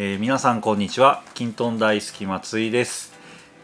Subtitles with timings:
[0.00, 1.24] えー皆さんこんにちは。
[1.34, 3.12] キントン大好き松井です、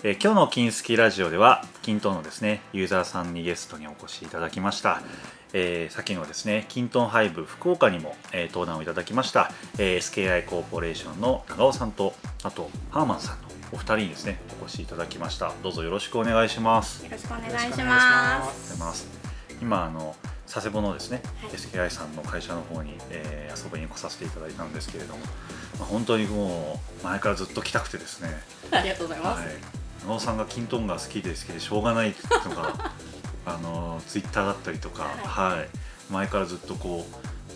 [0.02, 5.00] えー今日の金スキラジオではキントンのですねユーザーさんにゲストにお越しいただきました、
[5.52, 15.52] えー先のですねキントンハイブ福岡にも、えー登壇をいただきました、えー SKI コーポレーションの長尾さんとあとハーマンさんのお二人にですねお越しいただきました。
[15.62, 17.04] どうぞよろしくお願いします。
[17.04, 19.08] よろしくお願いします。
[19.62, 20.16] 今あの
[20.54, 21.50] 佐世保のですね、はい。
[21.50, 25.20] SKI さんの会社の方に、えー遊びに来させていただいたんですけれども、
[25.78, 28.28] まあ、本当にもう前からずっと来たくてですね、
[28.72, 29.44] ありがとうございまはい。
[29.44, 32.92] す。、長尾さんがキントンが好きで好きでしょうがないとか
[33.46, 35.68] あのツイッターだったりとか、はい。
[36.12, 37.06] 前からずっとこ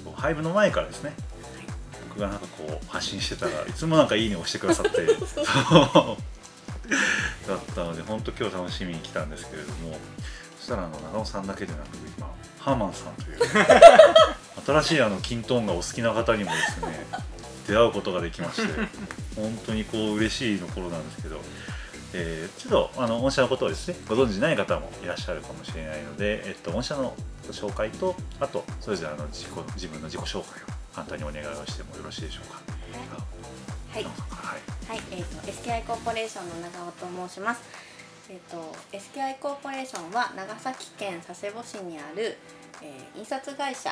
[0.07, 1.15] うハイブの前からですね。
[2.11, 5.17] 僕がなんかこう発信してたらいつもなんか「いいね」押してくださって だっ
[7.75, 9.99] たので本当今日楽しみに来たんですけれども
[10.59, 12.29] そしたらあの長尾さんだけでなく今
[12.69, 13.39] ハーマンさんという。
[14.67, 17.07] 新しいあのキントーンがお好きな方にもですね
[17.67, 18.69] 出会うことができまして
[19.35, 21.41] 本当にこう嬉しいの頃なんですけど、
[22.13, 27.15] えーちょっとあの御社のことをですねご存じない方もいらっしゃるかもしれないので、えっと、御社の
[27.47, 32.61] ご紹介とあとそれぞれあの自己自分の自己紹介を簡単にお願いをしてもよろしいでしょうか。
[33.93, 34.61] はい、長尾さんからはい。
[34.89, 37.63] はい、えっ、と SKI コーポレーションの長尾と申します。
[38.31, 42.37] えっ、と SKI コーポレーションは長崎県佐世保市にある、
[42.83, 43.91] えー印刷会社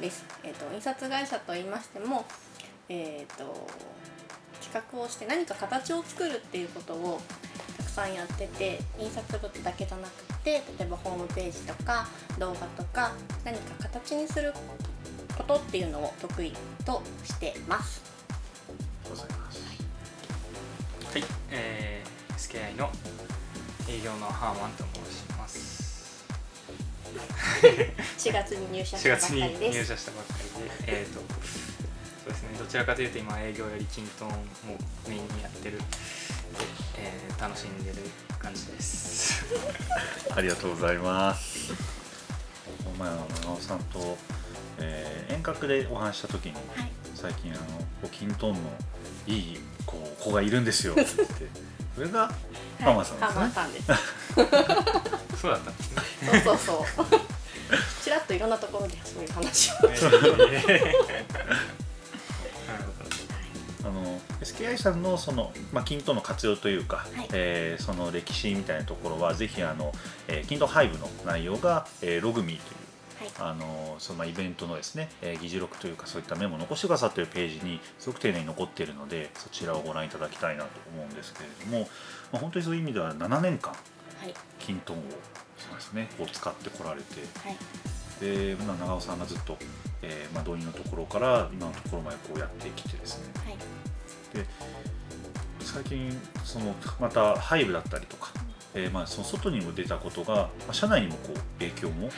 [0.00, 0.24] です。
[0.42, 2.24] えっ、と印刷会社と言いましても、
[2.88, 3.66] えっ、と
[4.62, 7.20] 企画をして何か形を作るっていうことを
[7.76, 13.12] たくさんやってて印刷物だけじゃなくて例えばホームページとか動画とか
[13.44, 14.54] 何か形にする
[15.36, 16.52] ことっていうのを得意
[16.86, 18.02] としてます。
[19.08, 19.62] ございます。
[21.12, 22.90] はい、えー、SKI の
[23.88, 26.24] 営業のハーマンと申します。
[28.18, 29.78] 4月に入社し4たばかりです。
[29.78, 31.24] 入社したばっかりで、えーと、そ
[32.26, 34.34] うですね、どちらかというと今営業よりキントンも
[35.06, 35.84] メインにやってるで、
[36.98, 37.96] えー楽しんでる
[38.38, 39.44] 感じです。
[40.34, 41.72] ありがとうございます。
[41.72, 44.16] この前あの長尾さんと、
[44.78, 48.60] えー遠隔でお話しした時に、はい、最近あのキントンの
[49.26, 51.46] いいこう子がいるんですよって言って、
[51.96, 52.32] それが
[52.84, 53.40] ハーマンさんですね。
[53.40, 53.86] マンさんです。
[55.40, 56.02] そうだったんですね。
[56.44, 57.06] そうそうそう。
[58.02, 59.74] ちらっといろんなところでそういう話を。
[63.84, 69.92] あの SKI さんのその、まあ、キントンの活用というか、はいえーその歴史みたいなところはぜひあの、
[70.26, 72.84] えー、キントンハイブの内容が、えーログミーという
[73.14, 81.88] はい、あのそのまあイベントのですね、えー議事録というかそういったメモを残してくださっているページにすごく丁寧に残っているのでそちらをご覧いただきたいなと思うんですけれども、
[82.34, 83.76] まあ、本当にそういう意味では7年間は
[84.26, 85.00] い、キントンを
[85.56, 86.08] そうですね。
[86.18, 87.20] こう使ってこられて。
[87.38, 87.56] はい、
[88.20, 89.56] で、まあ、長尾さんがずっと、
[90.02, 93.32] えーまあ、導入のところから今のところまでこうやってきてですね。
[93.44, 93.56] はい、
[94.36, 94.46] で
[95.60, 98.32] 最近そのまたハイブだったりとか、
[98.74, 102.12] えーまあ、その外にも出たことが、まあ、社内にもこう影響もはい、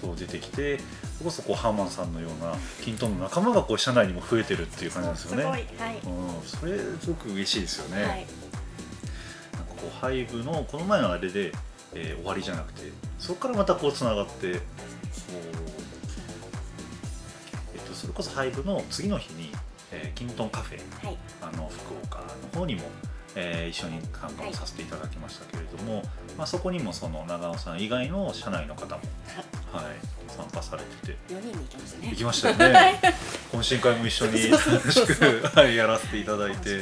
[0.00, 0.84] そう出てきてそ
[1.20, 5.42] れこそこうハーマンさんのようなキントンの仲間がこう社内にも増えてるっていう感じなんですよね。
[5.42, 8.04] すごい、はい、うん、それすごく嬉しいですよね。
[8.04, 8.26] はい、
[9.82, 11.52] こうハイブのこの前のあれで、
[11.94, 14.62] えー終わりじゃなくてそこからまたこうつながってこう、
[17.74, 19.50] えっと、それこそハイブの次の日に、
[19.90, 22.20] えーキントンカフェはい、あの福岡
[22.54, 22.82] の方にも、
[23.34, 26.02] えー一緒に参加をさせていただきましたけれども、
[26.38, 29.02] まあ、そこにもその長尾さん以外の社内の方も、
[29.72, 29.84] はい、
[30.28, 32.08] 参加されてて四人で行きましたね。
[32.10, 33.00] 行きましたよね。
[33.52, 36.80] 懇親会も一緒に楽しく、 はい、やらせていただいて。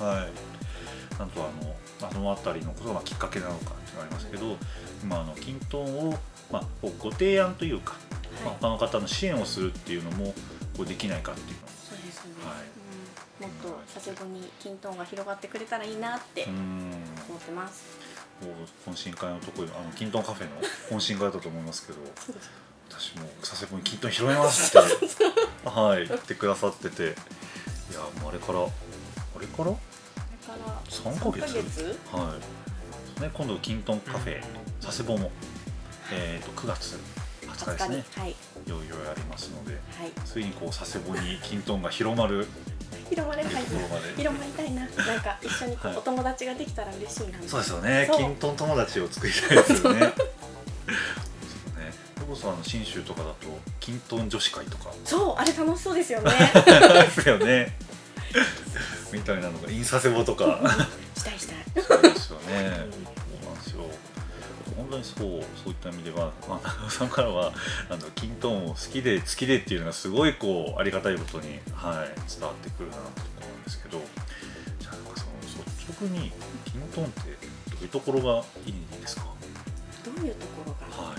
[0.00, 4.56] はい、なんとあのあの辺りのことがきっかけなのかっていうのがありますけど
[5.02, 6.18] 今あのキントンを、
[6.50, 6.64] まあ、
[6.98, 7.96] ご提案というか、
[8.44, 10.34] まあはい、他の方の支援をするっていうのも
[10.76, 11.54] こうできないかっていうの。
[11.68, 12.46] そうです、そうです。
[12.46, 12.56] はい。
[13.40, 16.52] うん、もっと佐世保にキントンが広がってくれたらいいなってうん。
[17.28, 17.84] 思ってます。
[18.86, 20.52] 懇親会のところあのキントンカフェの
[20.90, 21.98] 懇親会だったと思いますけど
[22.88, 27.06] 私も佐世保にキントン拾いますってはい言ってくださっててい
[27.92, 28.64] やもうあれからあ
[29.38, 29.72] れから？
[30.50, 31.98] から三ヶ月？
[32.12, 32.36] は
[33.18, 34.42] い、ね、今度キントンカフェ
[34.82, 35.30] 佐世保も、
[36.12, 36.98] えー、と9月
[37.46, 38.04] 20日ですね。
[38.16, 38.30] はい、
[38.66, 42.46] いよいよやりますのではい、ついにこう佐世保にキントンが広まる
[43.08, 43.50] 広まれな。
[43.50, 44.14] ところまで。
[44.16, 44.82] 広まりたいな。
[44.82, 47.38] なんか 一緒にお友達ができたら嬉しいな。
[47.46, 48.08] そうですよね。
[48.16, 49.80] キントン友達を作りたいですよね。
[49.82, 49.92] そう。
[49.92, 50.12] ね。
[52.30, 53.34] こそあの信州とかだと
[53.80, 54.92] キントン女子会とか。
[55.04, 56.30] そうあれ楽しそうですよね。
[56.64, 57.76] ですよね
[59.12, 60.60] みたいなのがイン佐世保とか
[61.16, 61.84] したいしたい。
[61.84, 62.86] そうですよね。
[63.42, 63.84] そうなんですよ。
[64.76, 67.52] 本当にそうそういった意味では、まあ、長尾さんからは
[67.88, 73.10] あのキントーンを好きで好きでっていうのがすごいこうありがたいことに、はい、伝わってくるなと思
[73.56, 74.00] うんですけど。
[74.78, 76.32] じゃあなんかその率直に
[76.64, 77.20] キントーンって
[77.70, 78.44] どういうところが？
[78.66, 78.70] い。
[78.70, 79.24] いんですか
[80.04, 81.16] どういうところが、はい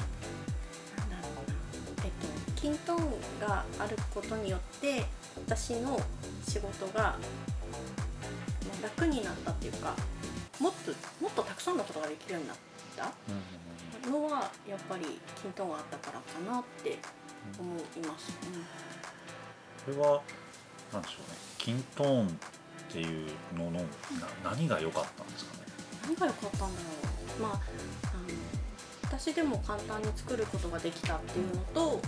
[2.56, 3.06] キントーン
[3.40, 5.04] があることによって
[5.48, 6.00] 私の
[6.48, 7.18] 仕事がまあ
[8.82, 9.96] 楽になったっていうか
[10.60, 10.92] もっと
[11.22, 12.58] もっとたくさんのことができるようになっ
[12.96, 13.06] た？
[13.30, 14.30] うんうんうん。
[14.30, 16.98] のはやっぱりキントーンがあったからかなって
[17.60, 18.32] 思います。
[19.86, 20.22] これは
[20.94, 21.38] なんでしょうね。
[21.58, 22.32] キントーンっ
[22.92, 23.28] ていう
[23.58, 23.86] ののな
[24.44, 25.64] 何が良かったんですかね？
[26.04, 26.72] 何が良かったんだろ
[27.40, 27.42] う。
[27.42, 27.62] まああの
[29.04, 32.02] 私でも簡単に作ることができたっていうのと、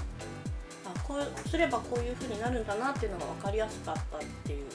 [0.85, 4.65] あこうすればこういう風になるんだなっていうのが分かりやすかったっていう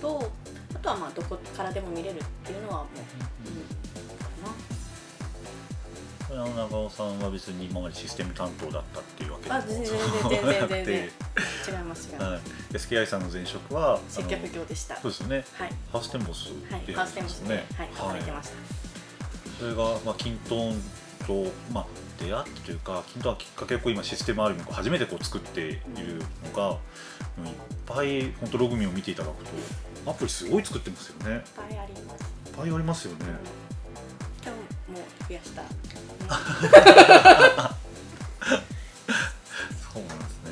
[0.00, 0.30] と、
[0.74, 3.54] あとはまあどこからでも見れるっていうのはもう、うん、
[4.18, 4.28] か
[6.28, 9.98] これあの長尾さんは別に今までシステム担当だったっていうわけでもあ全然
[10.28, 11.10] 全然全然。
[11.68, 12.40] 違います違いまはい、
[12.72, 14.00] SKI さんの前職は。
[14.08, 14.94] 接客業でした。
[14.94, 15.42] はそうですよねい
[15.92, 17.64] ハウステンボスはいでハウステンボスで、はい
[17.94, 18.54] 働いてました。
[19.58, 20.82] それが、まあ、キントーン
[21.26, 21.86] と、まあ、
[22.22, 25.80] 出会ってというかキントーンはきっかけをこう今システムある意味初めてこう作っている
[26.44, 27.54] のが、うんいっ
[27.86, 29.50] ぱい本当ログミを見ていただくと
[30.08, 31.34] アプリすごい作ってますよね。
[31.36, 32.22] いっぱいあります。
[32.46, 33.28] いっぱいありますよね、うん。
[33.28, 33.38] 今
[34.96, 35.62] 日も増やした。
[35.62, 35.68] そ
[40.00, 40.50] うなんですね、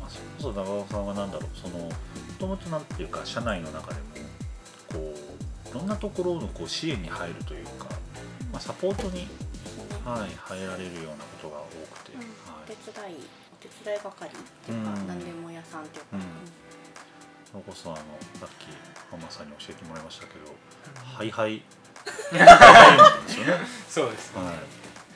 [0.00, 1.50] まあ、それこそ長尾さんは何だろう。
[1.56, 1.90] そのも
[2.38, 4.06] ともとなんていうか社内の中でも
[4.92, 5.00] こう
[5.70, 7.86] いろんなところのこう支援に入るというか、
[8.52, 9.28] まあ、サポートに、
[10.04, 11.64] はい、入られるようなことが多
[11.96, 12.20] くて、うん。
[12.20, 12.28] はい、
[12.64, 13.14] お手伝い
[13.52, 14.30] お手伝い係っ
[14.66, 15.06] ていうか、うん。
[15.06, 16.20] 何でも屋さんっていうか、うん
[17.50, 17.98] それこそあの
[18.38, 18.66] さっき
[19.10, 20.54] ママさんに教えてもらいましたけど、
[21.02, 21.62] ハイハイ
[22.30, 22.38] ハイ。
[22.38, 23.52] なんですよね。
[23.88, 24.54] そうですね、はい。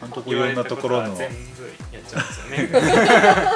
[0.00, 3.48] 本当いろんなところの言われたとは全部やっちゃうんですよね。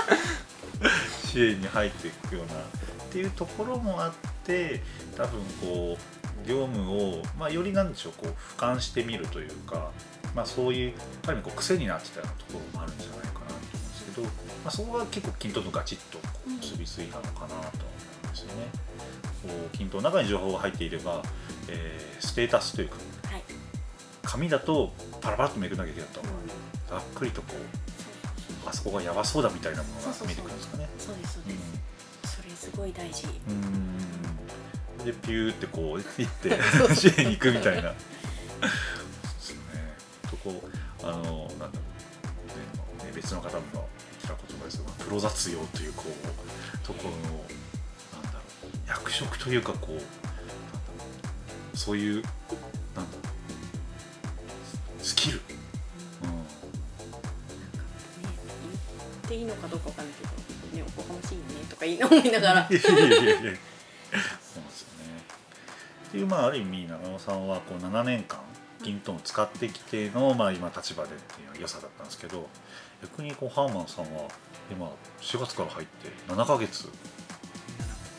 [1.25, 2.65] 支援に入っていくようなっ
[3.11, 4.13] ていうところもあっ
[4.45, 4.81] て
[5.17, 5.99] 多分こ
[6.45, 9.91] う業務を、まあ、よりなんでしょうこう俯瞰してみるというか、
[10.35, 10.95] まあ、そういう
[11.27, 13.57] ある意味こう癖になってたようなところもあるんじゃないかな
[14.17, 14.31] ど、ま
[14.67, 16.19] あ、そこが結構均等とガチッと
[16.63, 17.61] 結びついたのかなと思
[18.25, 18.69] うんですよね。
[19.43, 21.23] こう均等の中に情報が入っていれば、
[21.69, 22.97] えーステータスというか
[23.31, 23.43] はい、
[24.23, 26.21] 紙だとパラパラっとめくらなきゃいけないと
[26.89, 30.89] ざっくりとこうあそこがやばそうだみたいなものが見えてくるんですかね。
[30.99, 31.49] そうですそううん。
[31.49, 31.55] で
[32.29, 33.27] す、それすごい大事。
[33.27, 35.05] うーん。
[35.05, 36.59] でピューってこう 行って
[36.95, 37.91] 支援に行くみたいな。
[37.91, 39.95] そうですよね。
[40.31, 43.89] とこうあのなんだろう、ねね、別の方も
[44.69, 47.17] 言ってた言葉ですけどプロ雑用というこうところの
[48.23, 49.99] なんだろう役職というかこ
[51.75, 52.31] うそういうなんだ
[53.01, 53.07] ろ
[55.01, 55.43] うスキル、うん、っ
[59.29, 62.69] ていいのかどうかわかんないけどねおこがましいねとか言い思いながら。
[62.71, 63.33] いやいやいやいや。
[63.33, 65.17] そうなんですよね。
[66.09, 68.41] っていうまあある意味長野さんはこう7年間
[68.83, 72.49] キントンを使ってきての、まあ、今立場でっていう良さだったんですけど
[73.03, 74.29] 逆にこうハーマンさんは
[74.71, 76.89] 今4月から入って7ヶ月。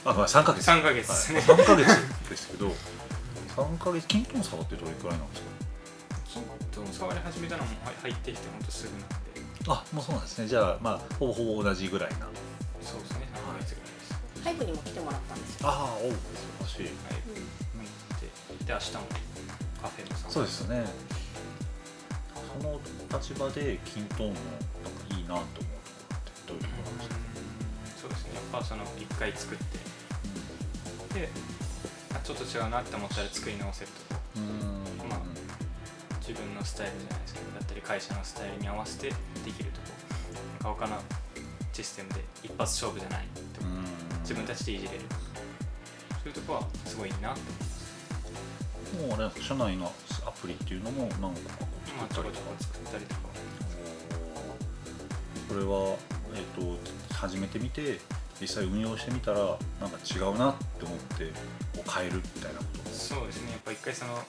[0.06, 0.68] あごめん3ヶ月。
[0.70, 1.40] 3ヶ月ですね。
[1.40, 1.88] はい、3ヶ月
[2.30, 2.72] ですけど
[3.56, 5.48] 3ヶ月キントン差ってどれくらいなんですか？
[6.26, 9.16] キントン触り始めたのもはい入ってきてほんとすぐなんで。
[9.68, 10.48] あもうそうなんですね。
[10.48, 12.28] じゃあまあほぼほぼ同じぐらいな。
[12.82, 14.44] そうですね3ヶ月ぐらいです。
[14.44, 16.18] ハイブにも来てもらったんですよ、ああおう素
[16.60, 16.84] 晴らしい。
[16.84, 16.94] はい。
[17.76, 19.02] メインでで明日も
[19.82, 20.86] カフェのさんそうですよね
[22.48, 22.80] その
[23.12, 25.64] 立場でキントーンのなんかいいなと思うとこ
[26.10, 27.16] ろってどういうところなんですか、
[28.02, 28.36] そうですね。
[28.36, 29.78] やっぱその1回作って
[31.20, 31.30] で
[32.16, 35.20] あちょっと違うなって思ったら作り直せるとこうんまあ
[36.20, 39.82] 自分のスタイルじゃないですけどだったり会社のスタイルに合わせてできると
[40.64, 40.98] こ他の
[41.74, 43.62] システムで一発勝負じゃないと
[44.22, 45.00] 自分たちでいじれる
[46.10, 47.42] そういうとこはすごいいいなって
[48.98, 49.94] 思いますもうあれ社内の
[50.26, 51.67] アプリっていうのも何個か
[51.98, 53.22] まあちょこちょこ作ったりとか。
[55.50, 55.98] これは、
[56.36, 56.78] えっと
[57.16, 58.00] 始めてみて
[58.40, 59.40] 実際運用してみたら
[59.82, 61.26] なんか違うなって思って
[61.76, 62.90] こう変えるみたいなこと。
[62.92, 63.52] そうですね。
[63.52, 64.20] やっぱ一回その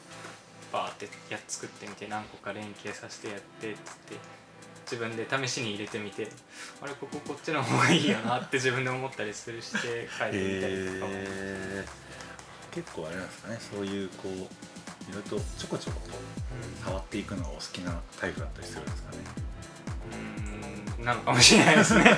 [0.73, 4.17] バーってやっ作ってみて何個か連携させてやってっつって
[4.91, 6.29] 自分で試しに入れてみて
[6.81, 13.59] あれこここっちの方がいいよなって 自分で思ったりするして変えてみたりとかも、えー、結構あれなんですかね。
[13.73, 14.78] そういうこう
[15.09, 16.15] いろいろとちょこちょこと
[16.85, 19.19] 触っていくのがお好きなタイプだったりするんですかね。
[20.99, 22.03] うんなのかもしれないですね。
[22.05, 22.11] え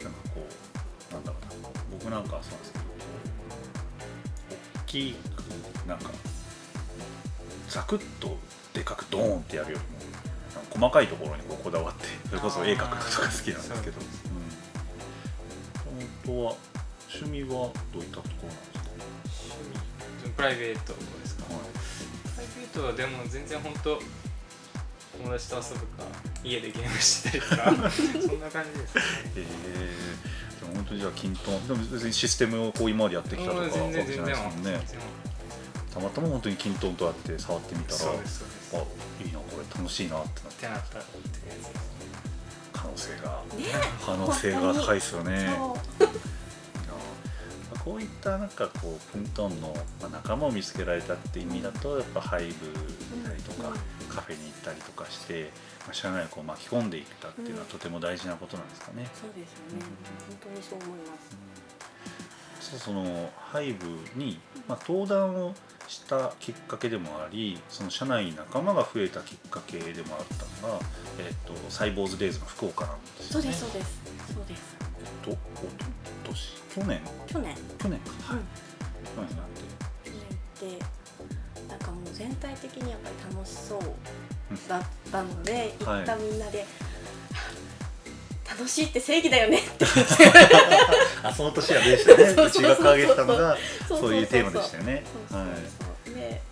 [0.00, 0.46] ー、なんかこ
[1.10, 2.84] うなんだろうな僕なんかはそうなんですけど
[4.82, 6.10] 大きくなんか
[7.68, 8.36] ザクッと
[8.74, 9.96] でかくドーンってやるよりも
[10.70, 14.00] 細かいところにこうこだわってそれこそ絵描くのとか好きなんですけど、
[15.86, 16.54] うん、本当は
[17.14, 18.75] 趣味はどういったところなんですか？
[20.36, 21.62] プライベートですか、はい。
[22.34, 23.98] プライベートはでも全然本当
[25.18, 26.04] 友達と遊ぶか
[26.44, 29.02] 家でゲームしてたりとか そんな感じですね。
[29.36, 31.50] えー、でも本当にじゃあ均等。
[31.66, 34.62] でも別にシステムをこう今までやってきたとかわもうけじゃ全然全然ないですもんね。
[34.62, 35.00] 全然
[35.94, 38.76] たまたま本当に均等とあって触ってみたらそうですそうです。
[38.76, 40.98] あいいなこれ楽しいなってなっっててなった
[42.74, 43.42] 可能性が。
[43.56, 43.64] ね。
[44.04, 45.56] 可能性が高いですよね。
[45.56, 45.95] そうあ
[47.86, 52.52] こういったなんかこうキントンのまあ仲間を見つけられたって意味だとやっぱハイブ
[53.22, 53.74] たりとか、うん。
[54.08, 55.50] カフェに行ったりとかして、
[55.84, 59.08] まあ、社内をこう巻き込んでいったっていうのはうんとても大事なことなんですかね。
[59.14, 59.84] そうですよね。
[60.42, 61.14] 本当にそう思いま
[62.60, 62.70] す。
[62.70, 65.54] そうそのハイブに、まあ、登壇を
[65.86, 70.26] したきっかけでもありその社内に仲間が増えたきっかけでもあっ
[70.60, 70.80] たのが、
[71.20, 73.40] えっとサイボーズデイズの福岡なんですよね。
[73.40, 74.00] そうですそうです。
[74.34, 74.76] そうです。
[75.22, 75.40] とおと
[76.24, 77.00] 年去年？
[77.26, 77.56] 去年。
[77.78, 78.38] 去年か、うん。
[78.38, 79.60] 去年になって
[80.04, 80.84] 去年って
[81.68, 83.80] なんかもう全体的にやっぱり楽しそう
[84.68, 86.66] だったので行はいったみんなで、
[88.48, 89.86] 楽しいって正義だよねって。
[91.24, 92.26] あその年はでしたね。
[92.36, 93.56] そううちが掲げてたのが
[93.88, 95.02] そういうテーマでしたよね。
[96.14, 96.42] で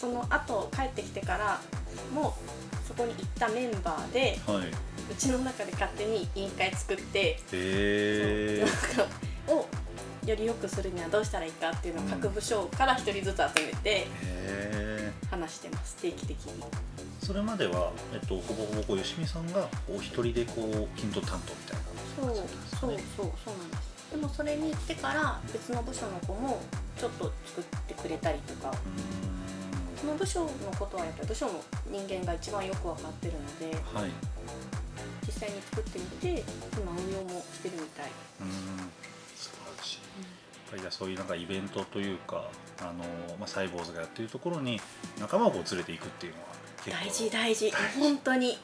[0.00, 1.60] その後帰ってきてから
[2.14, 2.38] も
[2.86, 4.70] そこに行ったメンバーではい。
[5.10, 9.06] うちの中で勝手に委員会作って、へそう。
[9.06, 9.27] なんかを
[10.30, 16.62] より良くするにはどうしたらいいかっていうのを各部署から一人ずつ集めてえ話してます定期的に。
[17.22, 22.46] それまでは、えっと、ほぼほぼこう吉見さんがお一人でこう均等担当みたいなそう
[22.78, 24.10] そうそうそうなんです。
[24.10, 26.60] でもそれに行ってから別の部署の子も
[26.98, 28.70] ちょっと作ってくれたりとか。
[28.70, 28.74] う
[29.98, 31.52] その部署のことはやっぱり部署の
[31.90, 34.10] 人間が一番よく分かってるのではい。
[35.26, 36.44] 実際に作ってみて
[36.76, 39.07] 今運用もしてるみたい、うん
[40.70, 43.04] ぱりそういうなんかイベントというかあの、
[43.38, 44.80] まあ、サイボーズがやってるところに
[45.20, 46.46] 仲間をこう連れていくっていうのは
[46.84, 47.72] 結構大事大事。
[47.98, 48.58] 本当に。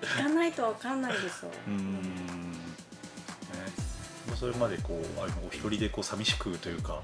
[0.00, 2.52] 行かないと分かんないですよ、 うーん。
[2.52, 2.58] ね。
[4.38, 7.00] それまでこうあれお一人でこう寂しくというか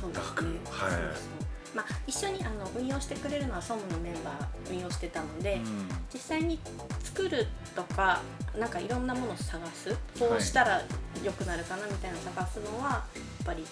[0.00, 0.60] そうです学ね。
[0.70, 5.88] はいまあ一緒にあの運用してくれるのは総務のメンバー運用してたので、うん。
[6.12, 6.58] 実際に
[7.02, 8.20] 作るとか
[8.58, 9.96] なんかいろんなものを探す。
[10.18, 10.82] こうしたら
[11.22, 13.04] 良くなるかなみたいなのを探すのはや
[13.42, 13.64] っぱり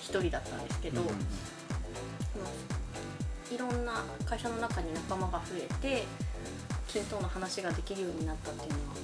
[0.00, 1.14] 一人だったんですけど、うんその
[3.52, 6.04] いろんな会社の中に仲間が増えて
[6.86, 8.94] 均等の話ができるようになったっていうのは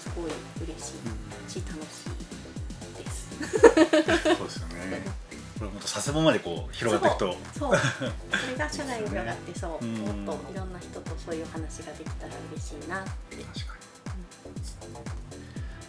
[0.00, 0.30] すごい
[0.66, 3.28] 嬉しいし楽しいです。
[4.36, 5.25] そうですよね
[5.58, 7.36] これ本当佐世保までこう広がっていくと。
[7.58, 10.24] そうそれが社内に広がってそう、うん。
[10.24, 13.86] もっといろんな人とそういう話ができたら嬉しいなって、確かに。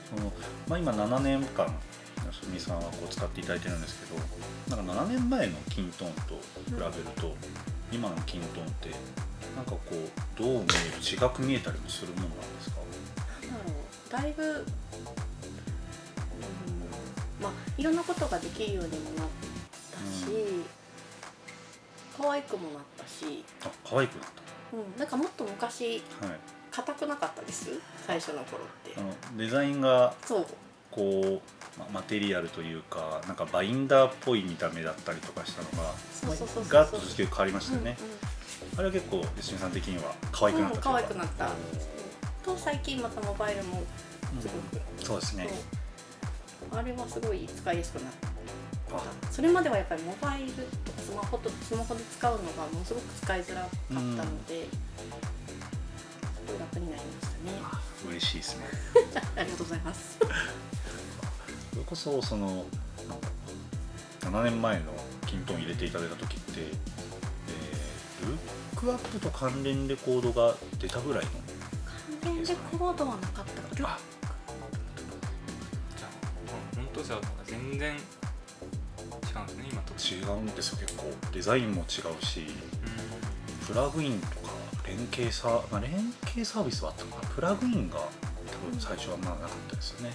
[0.10, 0.32] その
[0.68, 1.68] まあ、今7年間
[2.32, 4.00] すみさんはこう使っていただいてるんです
[4.68, 7.36] けどなんか7年前のキントンと比べると、
[7.92, 8.90] 今のキントンって
[9.56, 9.96] なんかこう
[10.38, 10.68] どう見える
[11.02, 12.78] 違く見えたりもするものなんですか？
[13.42, 14.24] なんだろう。
[14.24, 14.66] だいぶ、うん、
[17.42, 19.28] まあいろんなことができるようにもなっ
[22.18, 24.30] 可愛くもなったし、あ可愛くなっ
[24.74, 26.40] うん、なんかもっと昔た、はい、
[26.72, 27.70] 硬くなかったです？
[28.06, 28.94] 最初の頃って。
[28.98, 30.48] あのデザインがそう。
[30.90, 36.74] こう、まマテリアルというかなんかバインダーっぽい見た目だったりとかしたのがそうそうそうそう。
[36.74, 38.80] ガッとして変わりましたよね、うんうん。
[38.80, 41.52] あれは結構吉見さん的には可愛くなったうん、可愛くなった。
[42.44, 43.84] と最近またモバイルも
[44.40, 45.50] すごく、そうですね。
[46.72, 48.28] あれはすごい使いやすくなった。
[48.28, 48.32] あ
[49.32, 54.78] それまではやっぱりモバイルとかスマホとスマホで使うのがものすごく使いづらかったので、す
[56.48, 57.60] ごい楽になりましたね。
[57.64, 58.66] あ嬉しいですね。
[59.38, 60.18] ありがとうございます。
[60.20, 60.26] そ
[61.78, 62.66] れこそその
[64.22, 64.86] 7年前の
[65.26, 68.38] キントン入れていただいた時って、えールッ
[68.76, 71.32] クアップと関連レコードが出たぐらいの
[72.22, 73.62] 関連レコードはなかった。
[73.76, 74.00] かなあ
[75.98, 76.10] じゃあ
[76.76, 77.96] 本当じゃあ全然
[80.16, 81.12] 違うんですよ結構。
[81.32, 82.46] デザインも違うし
[83.68, 84.34] プラグインとか
[84.88, 85.92] 連携サー、まあ、連
[86.26, 87.30] 携サービスはあったのかな。
[87.30, 90.12] プラグインが多分最初はまあなかったですよね、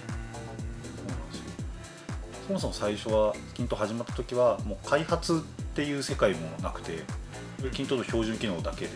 [0.97, 1.43] そうなんですよ。
[2.47, 5.37] そもそも最初はキント始まった時はもう開発っ
[5.75, 6.99] ていう世界もなくて
[7.71, 8.91] キントの標準機能だけで。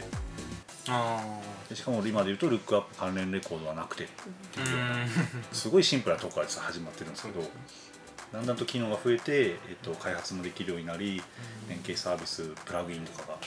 [0.90, 1.22] あ
[1.70, 4.08] でしかも今で言うとルックアップ関連レコードはなくて
[4.58, 5.08] あうん。
[5.52, 7.42] すごいシンプルなとこから実は始まってるんですけど
[8.34, 11.22] だんだんと機能が増えて、えっと、開発もできるようになり
[11.70, 13.38] 連携サービスプラグインとかが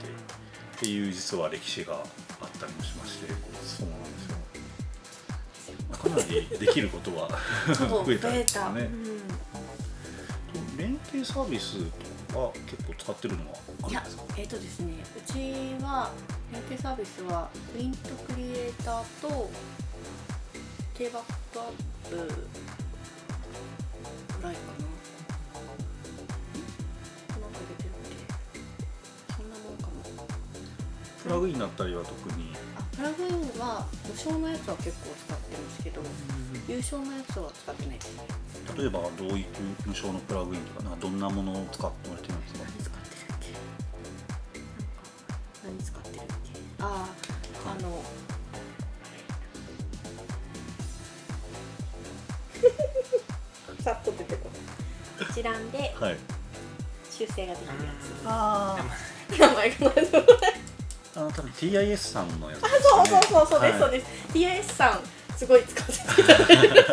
[0.00, 2.02] 出て、っていう実は歴史があっ
[2.60, 3.26] たりもしまして
[3.64, 4.38] そうなんですよ。
[5.92, 7.28] かなりできることは
[8.06, 8.82] 増えたんですよね。
[8.82, 10.76] うん。
[10.76, 11.78] 連携サービス
[12.32, 14.34] は結構使ってるのはあいやるんですか？
[14.36, 15.32] えっ、とですねうち
[15.82, 16.12] は
[16.52, 19.50] 連携サービスはプリントクリエイターと
[20.94, 21.66] 低バックアッ
[22.10, 22.34] プ
[24.38, 24.88] ぐらいかな
[27.40, 28.14] なんか入れてるっけ
[29.34, 29.92] そんなもんかも
[31.22, 32.54] プラグインだったりは特に。
[32.76, 33.30] あプラグイン
[33.60, 36.00] は無償のやつは結構使ってますけど
[36.68, 37.98] 有償のやつは使ってない。
[37.98, 38.22] ですね
[38.76, 39.46] 例えばどういう
[39.86, 42.64] 無償のプラグインとかなんかどんなものを使ってもらってるんですか？
[42.66, 43.48] 何使ってるっけ？
[45.66, 46.32] 何使ってるっけ？
[46.80, 47.08] あ
[47.66, 48.02] ああの
[53.82, 54.48] さっと出てこ
[55.18, 55.30] ない。
[55.30, 56.16] 一覧ではい。
[57.10, 57.90] 修正ができるや
[58.24, 58.78] あ
[59.28, 59.86] つ名前が。
[59.86, 60.04] ない
[61.16, 63.80] あの多分 TIS さんのやつあそうそうそうそうです、はい。
[63.80, 64.06] そうです。
[64.32, 65.00] TIS さん
[65.36, 66.84] すごい使ってただいて。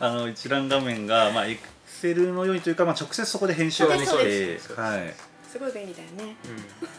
[0.00, 4.80] あの一覧画面がまあ Excel のようにというか、まあ、直接そこで編集ができそうてですそうです。
[4.80, 5.14] はい。
[5.50, 6.36] すごい便利だよね。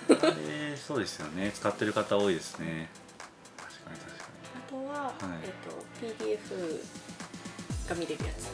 [0.10, 0.18] うん。
[0.24, 1.52] あれそうですよね。
[1.54, 2.90] 使ってる方多いですね。
[3.58, 4.24] 確かに確か
[4.68, 5.14] あとは、はい。
[5.44, 5.84] えっ、と
[6.26, 6.80] PDF
[7.90, 8.50] が見れるやつ。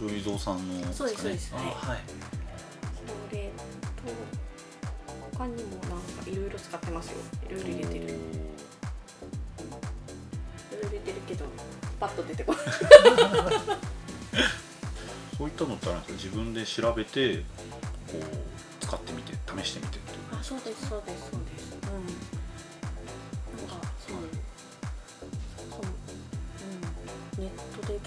[0.00, 1.52] に女優蔵さんのそうですそうです。
[1.54, 1.66] あはい。
[1.66, 2.00] はい
[3.28, 3.56] それと
[5.38, 7.16] 他にもなんかいろいろ使ってますよ。
[7.48, 8.04] いろいろ入れてる。
[8.04, 8.14] いろ
[10.80, 11.44] いろ入れてるけど
[12.00, 12.62] パッと出てこない。
[15.36, 16.18] そういったのってあるんですか？
[16.24, 17.42] 自分で調べてこ
[18.14, 20.18] う使ってみて試してみてっていう。
[20.40, 21.65] あそうですそうですそうです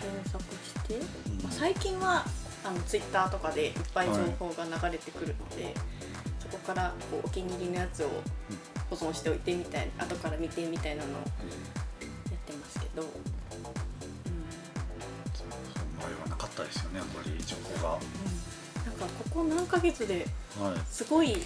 [0.02, 1.44] 検索して、うん。
[1.44, 2.26] まあ、最近は
[2.64, 5.74] あのツイッターとかでいっぱい情報が流れてくるので、
[6.40, 8.10] そこからこうお気に入りのやつを
[8.90, 11.24] 保存しておいてみたい後から見てみたいなのをやっ
[12.46, 13.08] てますけど、うん、
[15.34, 15.48] そう
[15.98, 18.00] 前はなかったですよねあんまり情報が。
[18.86, 20.26] なんかここ何ヶ月で
[20.60, 20.80] はい。
[20.90, 21.38] すごい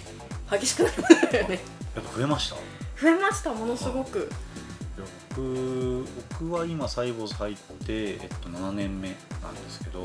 [0.50, 1.60] 激しくなりましたよね。
[1.94, 2.56] やっぱ増えました？
[3.00, 4.30] 増えましたものすごく。
[5.36, 6.06] 僕
[6.40, 9.08] 僕は今サイボーズ入って、えっと、7年目
[9.42, 10.00] なんですけど、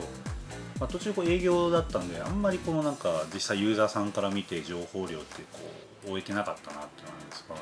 [0.80, 5.60] まあ、途中こう営業だったんであんまりこのなんか実際ユーザーさんから見て情報量ってこ
[6.06, 7.62] う終えてなかったなっていうのなんですが、ま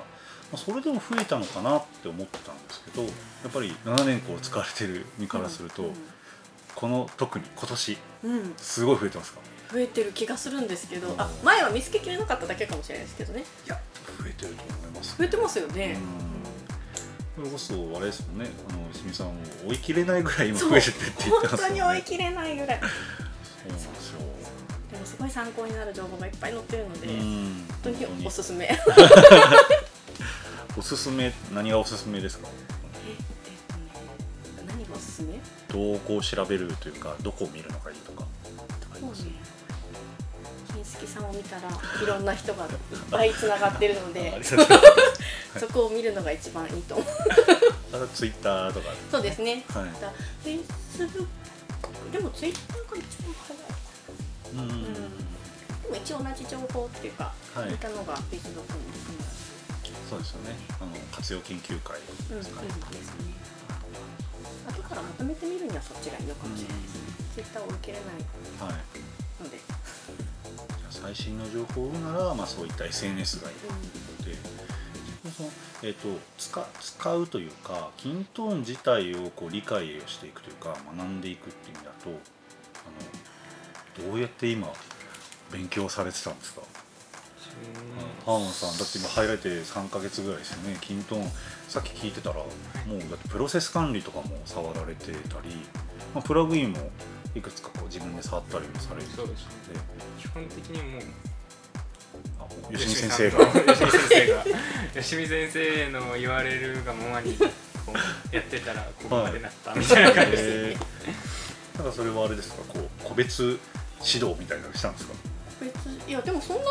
[0.54, 3.12] あ、それでも増えたのかなって思ってたんですけどやっ
[3.52, 5.92] ぱり7年こう使われてる身からすると、
[6.76, 9.40] この特に今年うん、うんすごい増えてますか？
[9.72, 13.44] 増えてる気がするんですけど、うんあ前は見つけきれなかっただけかもしれないですけどね。
[13.66, 13.80] いや
[14.20, 15.98] 増えてると思います増えてますよね、
[17.38, 18.50] それこそあれですもんね。
[18.70, 19.34] あの清水さんも
[19.68, 21.62] 追い切れないぐらい今増えてってって言ってますね。
[21.62, 22.80] 本当に追い切れないぐらい。
[22.80, 24.20] そうなんですよ。
[24.92, 27.66] でもすごい参考になる情報がいっぱい載ってるので、うん。
[27.70, 28.66] 本当におすすめ。
[28.66, 28.78] え
[30.78, 32.48] おすすめ何がおすすめですか？
[33.08, 33.16] えっ
[33.68, 33.74] と
[34.64, 35.40] ね何がおすすめ？
[35.70, 38.26] どうこう調べるというかどこを見るのがいいとか
[38.94, 39.57] ありますね金
[40.98, 42.72] 月さんを見たらいろんな人がいっ
[43.12, 44.42] ぱいつながってるので
[45.58, 47.08] そこを見るのが一番いいと思う
[47.94, 50.12] あとツイッターとかそうですねはいだ
[50.44, 51.28] フェイスブッ
[51.82, 53.68] クでもツイッターが一番早い
[54.48, 55.00] うん、で
[55.90, 58.98] も一応同じ情報っていうか、はい見たのがフェイスブックに
[60.10, 62.00] そうですよねあの活用研究会
[62.32, 62.64] うん、うん、ですね、
[64.72, 67.02] 後からまとめてみるにはそっちがいいのかもしれないですね
[67.36, 68.24] ツイッターを受けれない
[69.44, 69.77] ので、じゃあ
[71.02, 73.56] 最新の情報を追うなら、まあ、そういった SNS がいい
[74.24, 74.44] というこ
[75.24, 75.50] とで、その
[75.84, 76.08] えー、と
[76.38, 82.10] 使使うというかキントーン自体をこう理解をしていくというか学んでいくっていう意味だと
[84.00, 84.72] あのどうやって今
[85.52, 86.62] 勉強されてたんですか？
[88.26, 90.78] ハーモンさんだって今入られて3か月ぐらいですよね。
[90.82, 91.32] キントーン
[91.68, 92.44] さっき聞いてたらも
[92.96, 95.50] うだってプロセス管理とかも触られてたり、
[96.14, 96.90] まあ、プラグインも
[97.36, 99.50] いくつかこう自分で触ったりもされてそうですね。
[99.74, 101.02] で基本的にもう
[102.40, 104.46] あ吉見先生が吉見先生が。
[105.02, 107.46] 吉見先生の言われるがままにこ
[108.34, 112.64] うやってたらここまでなったみたいな感じです、えーなんかそれはあれですか？
[112.74, 115.14] こう個別指導みたいなのしたんですか？
[115.62, 116.68] 別いやでもそんなに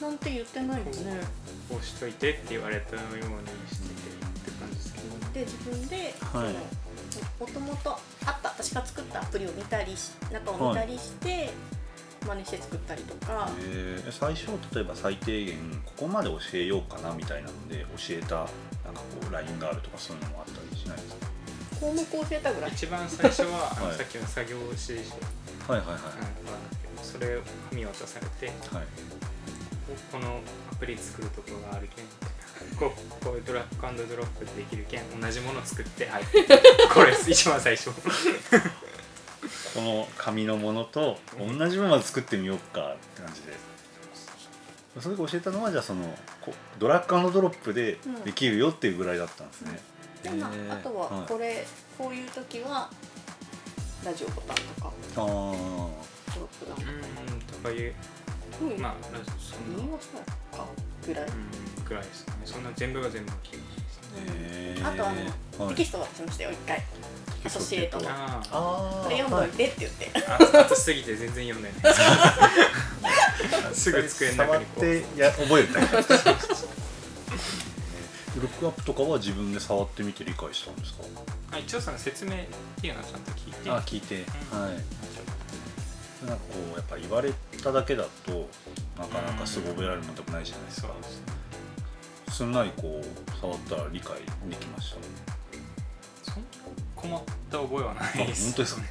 [0.00, 1.20] なんて言ってないですね。
[1.68, 3.92] こうしといてって言われたようにしてて
[4.48, 6.54] って感じですけどで自分で、はい
[7.38, 8.48] もともとあった。
[8.50, 11.50] 私が作ったアプリを見たりし中を見たりして、
[12.26, 14.12] 真似して作ったりとか、えー。
[14.12, 21.26] 最初例えば最低限ここまで教えようかなみたいなので教えたなんかこうラインがあるとかそういうのもあったりしないですか？
[21.80, 22.70] こ項目を教えたぐらい。
[22.72, 23.96] 一番最初は はい。
[23.96, 25.10] さっきの作業指示。
[25.10, 25.96] 書、はいはいはい。
[25.96, 28.84] うん、なんだけどそれを紙渡されてはい。
[30.10, 30.40] この
[30.72, 32.04] アプリ作るところがあるけん
[32.78, 36.24] こうこういうドラッグアンドドロップでできるけん同じもの作ってはい。
[36.92, 37.90] これです一番最初。
[37.90, 43.52] この紙のものと同じものを作ってみようかって感じで。
[45.00, 46.02] それで教えたのはじゃあその
[46.40, 49.80] こドラッグアンドドロップでできるよっていうぐらいだったんですね、
[50.22, 50.72] でまあへー。
[50.72, 51.66] あとはこれ、
[51.98, 52.88] こういう時は
[54.04, 55.24] ラジオボタンとかあー。
[55.24, 57.94] ドロップダウンうんとかいう。
[58.62, 58.80] うん。
[58.80, 59.98] まあラジそんな
[61.06, 62.38] ぐらい、うんぐらいですかね。
[62.44, 63.64] そんな全部が全部は聞いて
[64.30, 64.88] へー。
[64.88, 65.74] あとあの、はい。
[65.74, 66.82] テキスト渡しましたよ一回。
[67.44, 68.04] アソシエイトの。
[68.04, 71.94] これ読んどいてって言って、あ熱すぎて全然読んでない。
[73.74, 74.80] すぐ机の中にこう。
[74.80, 75.96] 触ってや覚えるタイプ
[78.40, 81.04] ルックアップとかは自分で触ってみて理解したんですか？
[81.52, 82.36] あ一応その説明っ
[82.80, 83.70] ていうのはちゃんと聞いて。
[83.70, 84.60] あ聞いて、うん。
[84.62, 84.72] はい。
[86.26, 87.30] なんかこうやっぱ言われ
[87.62, 88.48] ただけだと
[88.98, 90.88] なかなかすぐ覚えられるものでもないじゃないですか。
[90.88, 91.33] そうですね
[92.34, 93.04] すんなりこう
[93.40, 94.16] 触ったら理解
[94.48, 94.96] できまし
[96.24, 96.32] た？
[96.32, 96.48] そんな
[96.96, 98.82] 困った覚えはないあです本当ですか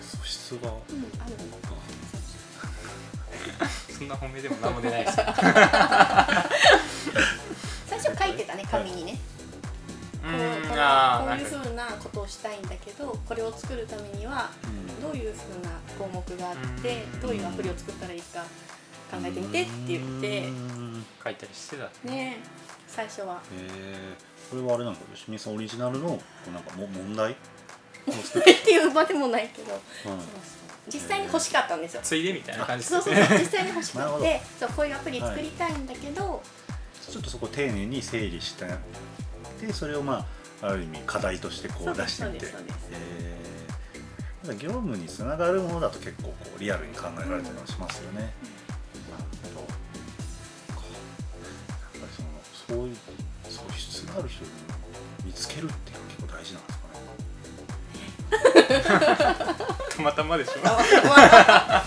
[0.00, 0.74] 素質がうん、
[1.20, 1.32] ある。
[3.98, 5.18] そんな褒めでも何も出ないです。
[5.18, 5.26] よ
[7.86, 9.18] 最初書いてたね紙にね、
[10.22, 10.38] うこうこ
[11.34, 15.02] ういうふうなことをしたいんだけどこれを作るためにはうん。
[15.02, 17.20] どういうふうな項目があってうん。
[17.20, 18.44] どういうアプリを作ったらいいか
[19.10, 20.48] 考えてみてって言って。
[20.48, 21.04] うん。
[21.22, 22.38] 書いたりしてたね。
[22.86, 23.40] 最初は。
[23.54, 27.32] えー、これはあれなんか清水さんオリジナルのこうなんかも問題？
[27.32, 29.74] を作っっていう場でもないけど。
[29.74, 30.16] うそう
[30.92, 32.00] 実際に欲しかったんですよ。
[32.02, 33.38] ついでみたいな感じそうそうそう。
[33.38, 36.42] 実際に欲しくてそうこういうアプリ作りたいんだけど、
[37.08, 38.66] ちょっとそこ丁寧に整理して
[39.60, 40.26] でそれをま
[40.62, 42.46] あある意味課題としてこそう出してみて。
[42.46, 43.00] そうですそうです
[44.48, 48.20] え業務につながるものだと結構こうリアルに考えられたりはしますよね。
[48.20, 48.59] なるほど
[54.12, 54.46] 素質がある人を
[55.24, 56.84] 見つけるっていうのは結構大事なんですか
[59.40, 59.70] ね。
[59.96, 61.84] たまたまでしょあ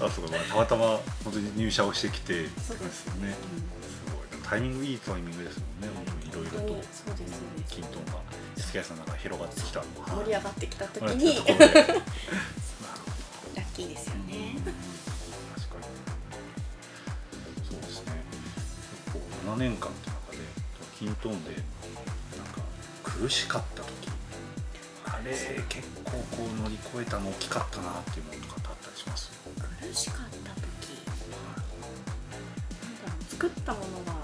[0.00, 0.86] あそうか、まあ、たまたま
[1.24, 3.34] 本当に入社をしてきてそうですよね。
[3.34, 5.88] すごいタイミングいいタイミングですもんね。
[5.94, 7.16] 本当にいろいろと本当にそうですそう
[7.58, 8.12] ですキントンが
[8.56, 9.82] SKI さんの中で広がってきた。
[9.82, 11.44] 盛り上がってきた時はいにラッ
[13.74, 14.56] キーですよね。
[14.64, 15.84] 確かに
[17.68, 18.12] そうですね
[19.12, 19.90] こう7年間
[21.22, 22.60] トーンでなんか
[23.02, 23.88] 苦しかった時。
[25.06, 25.30] あれ
[25.68, 29.30] 結構こう乗り越えたの大きかったなっていうものとかってあったりします？
[29.80, 30.38] 苦しかった時。
[30.38, 30.54] なんだ
[33.08, 34.14] ろう作ったものが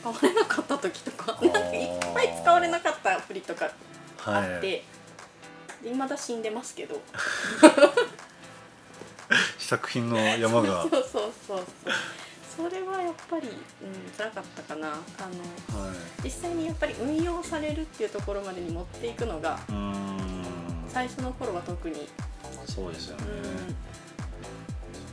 [0.00, 3.70] 使われなかった時とかーなんかいっぱい使われなかったアプリとか
[4.24, 4.58] あはい。
[4.58, 4.84] って、
[5.82, 7.00] で未だ死んでますけど。
[9.58, 11.66] 試作品の山が そうそうそうそう
[12.56, 13.56] それはやっぱり、うん、
[14.16, 14.88] 辛かったかな。
[14.88, 14.92] あ
[15.74, 15.96] のはい。
[16.24, 19.58] 実際にやっぱり運用されるっていうところまでに持っていくのが
[20.88, 22.08] 最初の頃は特に、
[22.66, 23.24] そうですよね。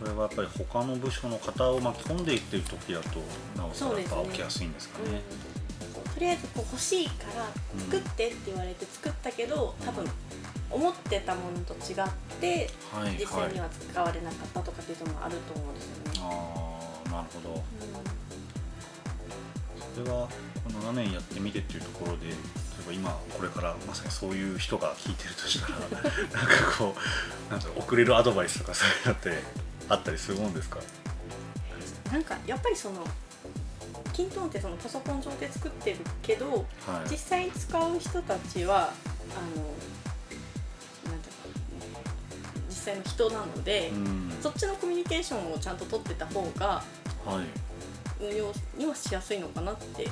[0.02, 3.20] うん、それはやっぱり他の部署の方を巻き込んでいってる時だと
[3.58, 5.22] なおさらや起きやすいんですかうんね。
[6.14, 7.48] とりあえずこう欲しいから
[7.80, 10.06] 作ってって言われて作ったけど多分
[10.70, 11.96] 思ってたものと違っ
[12.40, 16.20] てはい実際には使われなかったとかっていうのもあると思うんですよね。
[16.20, 16.71] ああ
[17.22, 17.64] なるほど。
[19.96, 20.28] それは
[20.64, 22.36] この7年やってみてっていうところで例え
[22.88, 26.96] ば今これからまさにそういう人が聞いてるとしたらなんかこ
[27.50, 29.44] う なんだろう送れるアドバイスとかそういうのって
[29.90, 30.80] あったりするもんですか？
[30.80, 33.06] うんなんかやっぱりその
[34.14, 37.10] キントーンってそのパソコン上で作ってるけどはい。
[37.10, 38.90] 実際に使う人たちはあ
[39.58, 39.66] の
[42.70, 44.32] 実際の人なので、うん。
[44.42, 47.01] そっちのコミュニケーションをちゃんと取ってた方がはい
[48.20, 50.08] 運用にはしやすいのかなって。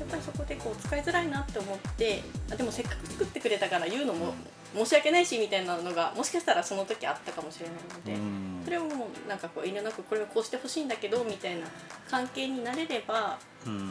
[0.00, 4.32] やっぱりそこでこう使いづらいなって思ってあでもせっかく作ってくれたから言うのも
[4.74, 8.62] 申し訳ないしみたいなのがもしかしたらその時あったかもしれないので、うん。
[8.64, 11.66] それをもうなんかこう遠慮なくこれはこうしてほしいんだけどみたいな
[12.08, 13.88] 関係になれればうん。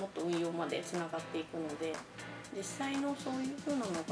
[0.00, 1.92] もっと運用までつながっていくので
[2.56, 4.04] 実際のそういう風なのがやっ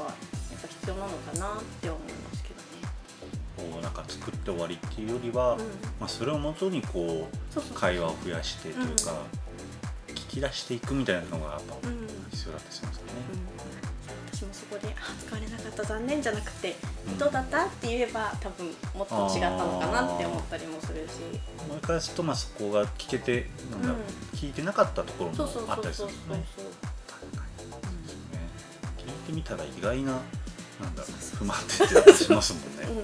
[0.61, 2.22] ぱ必要なのかなって思います。
[3.57, 5.59] こうなんか作って終わりっていうよりは、うん。
[5.99, 9.13] まあ、それをもとにこう会話を増やしてというか、
[10.07, 11.75] 聞き出していくみたいなのがやっぱ
[12.31, 13.11] 必要だったりしますよね。
[14.33, 16.75] 私もそこで「あ使われなかった残念」じゃなくて
[17.07, 21.39] うん「どうだった?」って言えば多分もっと違ったのかなって思ったりもするし。
[21.69, 23.89] 思い返すとまあそこが聞けてなんだ
[24.33, 26.73] 聞いてなかったところもあったりすそうそうそうるんですね。
[28.81, 30.19] 確かにみたら意外な
[30.83, 31.01] なんだ。
[31.01, 33.03] ろう不満点ってしますもんね、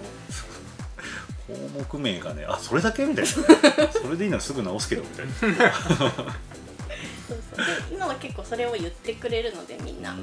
[1.48, 3.32] 項目名がねあそれだけみたいな。
[3.92, 5.34] それでいいのはすぐ直すけどみたいな。
[5.34, 5.50] そう
[5.98, 6.10] そう。
[7.58, 10.16] で今は結構それを言ってくれるのでみんな、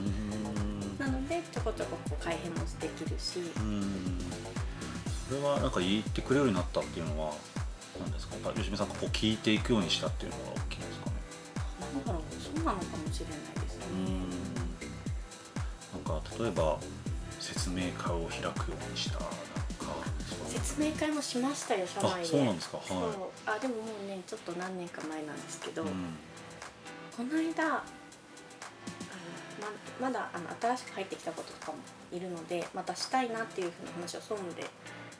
[0.99, 3.41] なのでちょこちょここう改変もできるし、
[5.29, 7.35] それはなんか言ってくれるようになったっていうのは
[7.99, 8.37] 何ですか？
[8.37, 11.13] やっぱ吉見さんがこう聞いていくようにしたっていうのが大きいんですかね？
[11.95, 12.23] なんだろう。
[12.41, 14.31] そうなのかもしれないですね、ん。
[16.05, 16.79] なんか例えば
[17.47, 19.21] 説明会を開くようにした。
[19.21, 19.35] なんか
[20.49, 22.21] 説明会もしましたよ社内で。
[22.23, 22.79] あそうなんですか。
[22.79, 22.87] はい。
[23.57, 25.89] あでももうねちょっと何年か前なんですけど、うん。
[27.17, 27.83] この間あの
[30.01, 31.79] ままだあの新しく入ってきた子とかも
[32.13, 34.67] いるのでまたしたいなっていうふうな話を総務で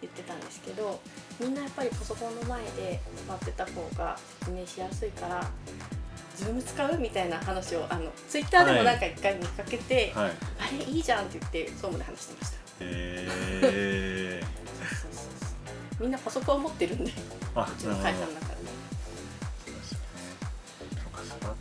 [0.01, 1.01] 言ってたんですけど
[1.41, 5.49] みんなやっぱりパソコンの前で座ってた方が説明しやすいから
[6.37, 12.57] 「ズーム使う?」みたいな話をあのツイッターでもなんか一回見かけて、はいあれいいじゃんって言って総務で話してました。
[12.81, 15.47] えそうそうそうそ
[16.01, 17.15] うみんなパソコン持ってるんでう
[17.81, 18.57] ちの会社の中で。
[19.65, 20.05] そうですよね
[20.95, 21.55] そうか座っ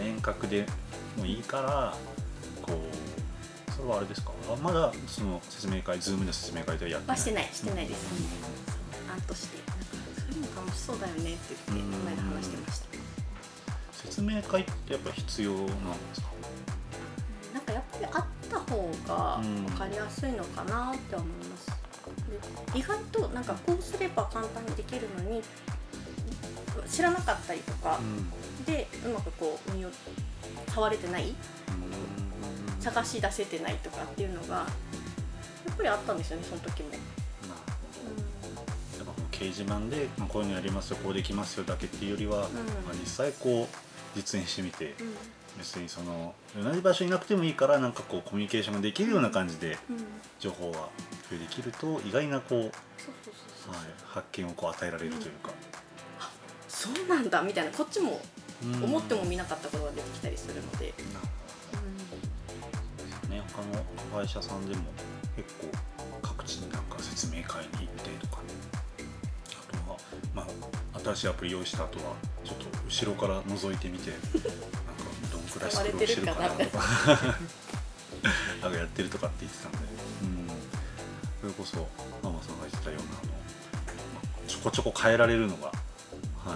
[0.00, 0.66] て遠隔で
[1.16, 1.94] もいいから
[2.62, 2.76] こう
[3.72, 8.06] それはあれですかあまだその説明会ズームの説明会ではやってないはしてないしてないです、
[9.12, 9.84] 案としてなんか
[10.16, 12.91] そういうの楽しそうだよねって言ってこの間話してました
[14.22, 15.70] 説明会ってやっぱ必要なんで
[16.14, 16.28] すか？
[17.54, 19.66] なんかやっぱりあった方がうん。
[19.66, 21.66] 分かりやすいのかなって思います、
[22.72, 25.42] で意外となんかこうすれば簡単にできるのに
[26.88, 28.64] 知らなかったりとかうん。
[28.64, 29.88] でうまくこう身を
[30.68, 31.34] 触れてない？
[32.80, 34.66] 探し出せてないとかっていうのがや
[35.72, 36.88] っぱりあったんですよねその時も、
[39.30, 42.48] 掲示板で、まあ、こういうのやりますよこうできますよだけっていうよりは、まあ、
[43.00, 43.76] 実際こう
[44.14, 45.16] 実演してみてうん。
[45.58, 49.76] 別にその同じ場所にいなくてもいいからなんかこうコミュニケーションができるような感じで
[50.40, 50.88] 情報が共
[51.32, 52.72] 有できると意外なこう、
[54.06, 55.50] 発見をこう与えられるというか、
[56.68, 58.20] そうなんだみたいなこっちも
[58.64, 58.84] うん。
[58.84, 60.92] 思ってもみなかったことが出てきたりするので、ね。
[63.54, 63.84] 他の
[64.22, 64.82] 会社さんでも
[65.36, 65.68] 結構
[66.22, 67.86] 各地になんか説明会に行っ
[68.20, 68.31] てとか
[70.34, 70.46] ま
[70.94, 74.50] あ、新しいアプリ用意した後はちょっと後ろから覗いてみて なんか
[75.32, 77.38] どんくらいスクロールしてるかなとか。
[78.62, 79.78] なんかやってるとかって言ってたんで、
[80.22, 80.48] うん、
[81.40, 81.88] それこそ
[82.22, 83.32] ママさんが言ってたようなあの、
[84.14, 85.72] まあちょこちょこ変えられるのが、は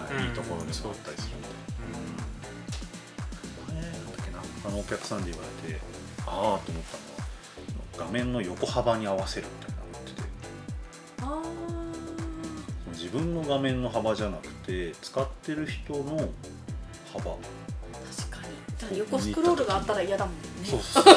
[0.09, 0.25] いうん。
[0.27, 1.47] いいところでもあったりするんで。
[3.73, 4.39] 前なんだっけな。
[4.63, 5.79] 他のお客さんで言われて
[6.25, 6.81] ああと思ったのは
[7.97, 10.27] 画面の横幅に合わせるみたいなの言ってて。
[11.23, 11.25] あ
[12.97, 16.29] 自分の画面の幅じゃなくて使ってる人の
[17.13, 17.31] 幅。
[17.31, 17.35] ー
[18.17, 18.53] 確かに。
[18.79, 20.79] だから横スクロールがあったら嫌だもんねそう。
[20.79, 21.15] そうそう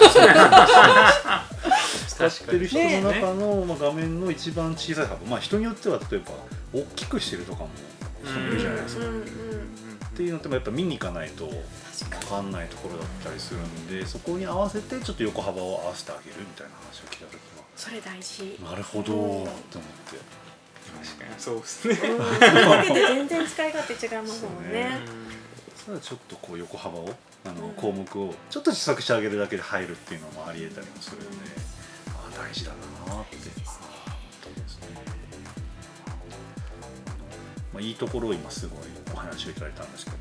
[2.09, 5.27] 使確ってる人の中の、まあ、画面の一番小さい幅。
[5.27, 6.33] まあ人によっては例えば
[6.81, 7.71] 大きくしてるとかも
[8.25, 9.25] 人もいるじゃないですか、うんうん
[10.11, 11.55] っていうのってもやっぱ見に行かないと分
[12.29, 17.64] かんないところだったりするんでそこに合わせてちょっと横幅を合わせてあげるみたいな話を聞いた時は。
[17.75, 18.59] それ大事。
[18.62, 19.51] なるほどとうん思って
[20.98, 21.31] 確かに。
[21.38, 21.94] そうですね。
[21.94, 24.72] だけで全然使い勝手違いますもんね。
[24.72, 24.98] ね
[25.76, 27.72] それはちょっとこう横幅をあのうん。
[27.74, 31.26] 項目をちょっと小さくしてあげるだけで入るっていうのもありえたりもするんで、
[32.09, 32.72] ああ大事だ
[33.07, 33.40] なって。
[37.72, 38.79] まあ、いいところを今すごい
[39.14, 40.16] お話をいただいたんですけど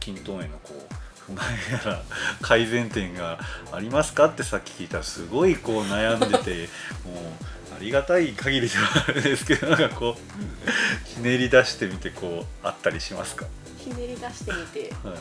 [0.00, 2.02] 均等へのこう不満やら
[2.42, 3.38] 改善点が
[3.72, 6.68] ありますかってさっき聞いたらすごいこう悩んでて
[7.04, 7.14] も
[7.63, 13.46] うありがたい限りではあるんですけどなんかこうひねり出してみてこうあったりしますか、
[13.78, 14.94] ひねり出してみて。
[15.02, 15.18] はい。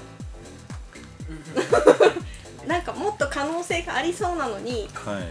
[2.68, 5.24] なんかもっと可能性がありそうなのにはい、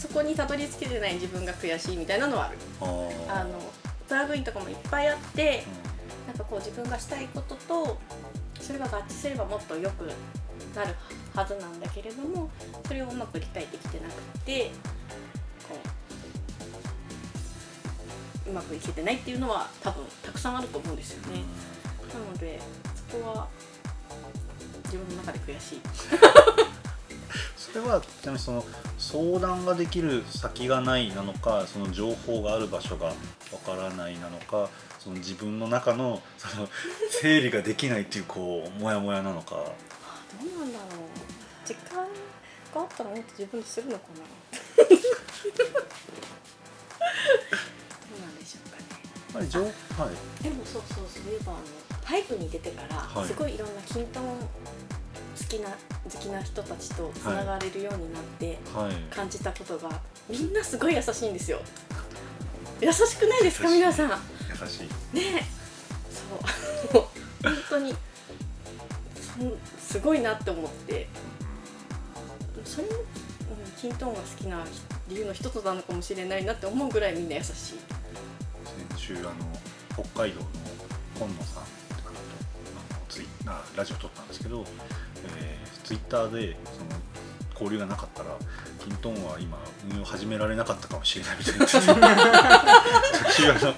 [0.00, 2.58] そこにたどり着けてない自分が悔しいみたいなのはある。
[3.28, 3.60] あの
[4.08, 5.64] プラグインとかもいっぱいあって
[6.26, 7.98] なんかこう自分がしたいことと
[8.60, 10.10] それが合致すればもっと良く
[10.74, 10.94] なる
[11.34, 12.50] はずなんだけれども
[12.86, 14.70] それをうまく理解できてなくて
[18.48, 21.42] ううまくいけてないっていうのは多分たくさんあると思うんですよね。
[22.12, 22.60] なので
[23.10, 23.48] そこは
[24.84, 25.80] 自分の中で悔しい。
[27.56, 28.64] それはちなみにその
[28.98, 33.12] 相談ができる先がないなのかその情報がある場所がわ
[33.64, 36.66] からないなのかその自分の中のその
[37.10, 39.58] 整理ができないっていうこうモヤモヤなのかあ
[40.42, 40.88] どうなんだろう
[41.66, 42.06] 時間が
[42.80, 44.22] あったらもっと自分でするのかな
[49.38, 50.42] ぱり情はい。
[50.42, 51.60] でもそうそうそういえばあの
[52.04, 53.28] ハイブに出てから、はい。
[53.28, 54.24] すごいいろんなキントン
[55.36, 59.14] スきな好きな人たちとつながれるようになってはい。
[59.14, 59.88] 感じたことが、
[60.28, 61.60] みんなすごい優しいんですよ。
[62.80, 64.08] 優しくないですか皆さん。
[64.08, 64.14] ね
[64.60, 64.88] 優しい。
[65.14, 65.42] え
[66.10, 67.02] そう。
[67.42, 67.94] 本当に。
[69.78, 71.08] すごいなって思って。
[72.64, 73.00] それも、うん、
[73.80, 74.64] キントーンが好きな
[75.08, 77.52] 理由の一つなのかもしれないなって思うぐらいみんな優しい。
[77.52, 77.97] 先
[79.08, 79.32] 週あの
[79.94, 80.46] 北海道の
[81.16, 82.12] 今野さんって方と
[82.92, 84.66] あのツイあラジオ撮ったんですけど、
[85.38, 87.00] えー、ツイッターでその
[87.54, 88.36] 交流がなかったら
[88.84, 89.58] キントンは今
[89.90, 91.66] 運用始められなかったかもしれないみたいな。
[91.66, 91.82] 先
[93.32, 93.74] 週あの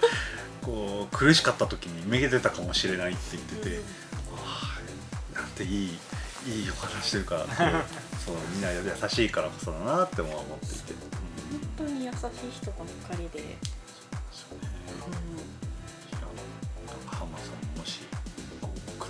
[0.63, 3.83] こう苦しかった時にめげてたかもしれないって言ってて、わ
[4.43, 4.81] あ
[5.35, 7.47] なんていいいいお話というか
[8.27, 10.67] そうみんな優しいからこそだなっても思って。
[10.67, 12.19] いて、うん本当に優しい
[12.53, 13.57] 人ばっかりで、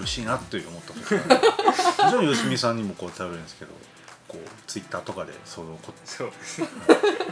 [0.00, 1.20] 苦しいなって思った時 は
[2.06, 3.72] もちろん吉見さんにもこう頼るんですけど
[4.28, 6.32] こうツイッターとかでそのこそう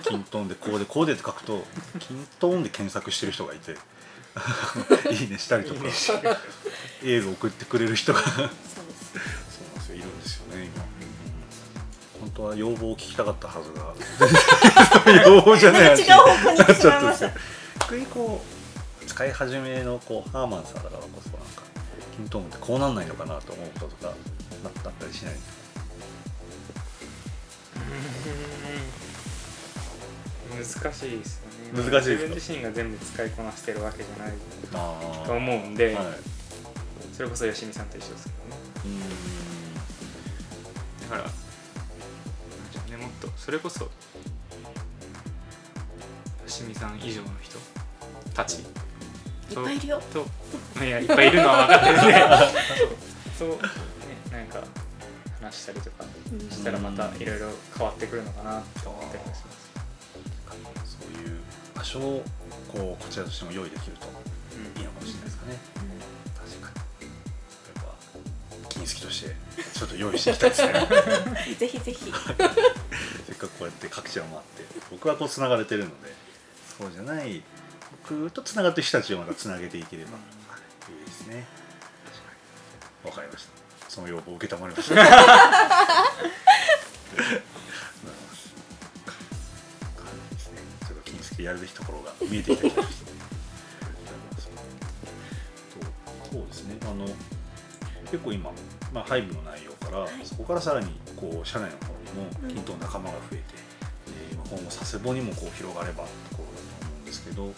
[0.02, 1.64] キントンでこうでこうでって書くと
[2.00, 3.72] キントンで検索してる人がいて
[5.11, 5.90] いいねしたりとかいいね。
[7.02, 9.94] エール送ってくれる人がそうなんですですよ。
[9.96, 10.85] いるんですよね今、
[12.20, 13.94] 本当は要望を聞きたかったはずが。
[15.26, 17.31] 要望じゃない違う方向に行ってしまいましたなっちゃったんですよ。
[17.81, 18.44] 逆にこ
[19.02, 21.31] う使い始めのこうハーマンさんだからこそ
[22.18, 24.14] キントーンってこうなんないのかなと思うこととか
[24.64, 25.38] なったりしないで
[30.64, 30.88] すか？
[30.88, 31.46] 難しいですよ
[31.85, 31.90] ね。
[31.90, 34.33] 難しい自分自身が全部使いこなしてるわけじゃない
[34.74, 36.07] あと思うんで、はい、
[37.12, 38.42] それこそ吉見さんと一緒ですけどね。
[41.11, 41.28] だから
[42.96, 43.88] ねもっとそれこそ
[46.48, 47.57] 吉見さん以上の人
[48.35, 48.59] たち
[49.48, 50.02] いっぱいいるよ。
[50.12, 52.12] といやいっぱいいるのは分かってるんで
[53.38, 53.48] そう。
[53.50, 53.68] と、ね、
[54.32, 54.62] なんか
[55.40, 59.52] 話したりとかうんしたらまたいろいろ変わってくるのかなと思ってりもしま
[60.84, 61.38] す、そういう
[61.74, 62.22] 場所を
[62.72, 65.58] こうこちらとしても用意できるとうんいいのかもしれないですかね、
[66.37, 67.06] 確かに。
[67.06, 67.12] や
[67.80, 69.37] っぱ金好きとして
[69.74, 71.54] ちょっと用意していきたいですね。
[71.58, 72.12] ぜひぜひ。
[73.26, 76.14] せっかくこうやって各地を回って僕はこうつながれてるので
[76.78, 77.42] そうじゃない
[78.02, 80.18] 僕とつながってる人たちをまたつなげていければ、は
[80.88, 81.44] いいいですね。
[83.04, 83.50] わかりました。
[83.90, 85.00] その要望を受けたまりました。
[91.42, 92.80] やるべきところが見えてきてそう
[96.46, 96.76] ですね。
[96.82, 97.06] あの
[98.11, 98.52] 結構今、
[98.92, 100.26] まあ、ハイブの内容から、い。
[100.26, 102.00] そこからさらにこう社内の方に
[102.48, 103.42] も均等仲間が増えて、
[104.08, 107.52] えー今後佐世保にもこう広がればところだと思うんですけど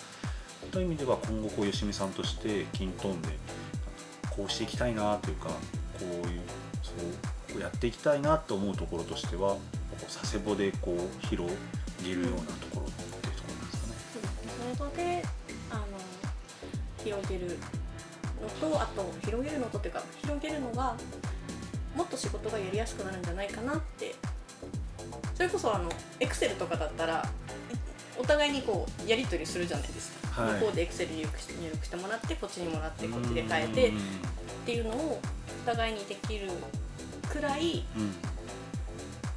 [0.73, 3.15] そういう意味では今後こう吉見さんとして均等で
[4.31, 5.55] こうしていきたいなというかこ
[6.03, 6.41] ういう
[7.49, 9.61] そうやっていきたいなと思うところとしてはこ
[10.01, 11.53] う佐世保でこう広
[12.05, 12.43] げるようなと
[12.75, 14.75] ころっていうところなんですかね。
[14.79, 15.25] それで
[15.71, 15.83] あの
[17.05, 17.59] 広げる
[18.41, 20.95] のとあと広げるのとっていうか広げるのが
[21.97, 24.15] もっと仕事がやりやすくなるんじゃないかなって
[25.35, 27.29] それこそあのエクセルとかだったら
[28.21, 30.61] お互いにこうやり取りするじゃないですか、はい。
[30.61, 33.93] 向こうでエクセル入力し入力してもらってこっちにもらってこっちで変えてっ
[34.67, 35.21] ていうのを
[35.65, 36.51] お互いにできる
[37.29, 38.03] くらいうん。
[38.03, 38.15] うん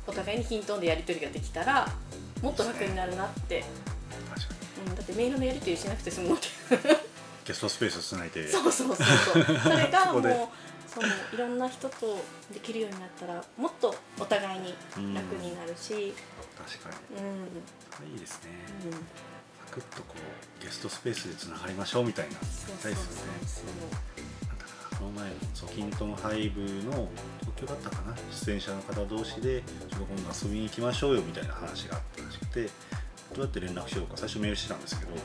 [0.08, 1.88] お互いに均等でやり取りができたら
[2.42, 3.64] もっと楽になるなって、
[4.88, 6.48] うん、だってメールのやり取りしなくて済むのって
[7.46, 8.48] ゲストスペースつないで。
[8.48, 9.44] そうそうそうそう。
[9.44, 10.24] それが もう
[10.88, 14.74] そのいろんな人とできるようになったらもっとお互いに
[15.14, 16.14] 楽になるし、
[16.58, 17.18] 確かに。
[17.18, 17.48] うん
[18.02, 18.50] いいですね。
[18.86, 18.92] うん。
[18.92, 18.98] サ
[19.72, 22.34] クッとこうゲストスペースでつながりましょうみたいな。
[22.34, 22.42] そう
[22.82, 22.92] そうそう。
[22.92, 23.72] 大ですよね。
[24.98, 27.10] この前のそうキントンハイブの
[27.42, 28.16] 東京だったかな。
[28.32, 32.70] 出演者の方同士でちょっと今度遊びに行きましょうよみたいな話があったらしくて
[33.34, 35.16] どうやって連絡しようか最初メールしてたんですけどん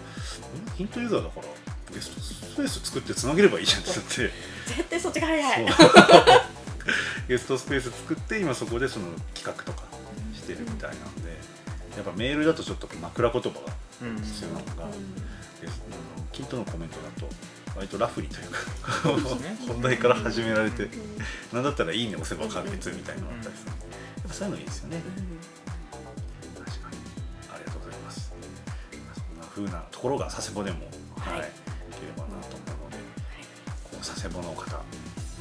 [0.76, 1.46] ヒントユーザーだから
[1.94, 4.30] ゲストスペース作ってつなげればいいじゃんってなって。
[4.66, 5.66] 絶対そっちが早い。
[7.28, 9.84] ゲストスペース作って今そこでその企画とか
[10.34, 11.36] してるみたいなんで
[11.98, 13.54] やっぱメールだとちょっと枕言葉が
[14.02, 15.14] うん必要なのが、うん。
[15.14, 17.28] であのキントのコメントだと
[17.74, 18.58] 割とラフにというか
[19.66, 21.18] 本題から始められてうん
[21.52, 23.70] なんだったら「いいね」押せば完結みたいなのがあったりする。
[23.70, 23.74] や
[24.24, 25.02] っぱそういうのいいですよね。
[26.54, 26.96] 確かに。
[27.52, 28.32] ありがとうございます。
[29.14, 30.86] そんな風なところが佐世保でも
[31.18, 31.52] はい、はいい
[31.98, 32.96] ければなと思うので
[33.82, 34.84] こう佐世保の方、ま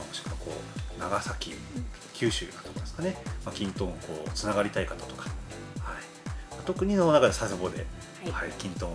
[0.02, 0.52] あ、もしくはこ
[0.98, 1.54] う長崎
[2.14, 3.16] 九州なところですかね、
[3.46, 5.27] まあ、均等をこうつながりたい方とか、
[6.68, 7.86] 特にの中で佐世保で、
[8.26, 8.92] はいはい、均等の、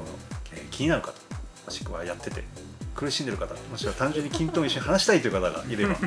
[0.52, 1.12] えー気になる方
[1.64, 2.44] もしくはやってて
[2.94, 6.06] 苦しんでる方もしくは単純に均等を一緒に話したいという方がいれば、 はい、ぜ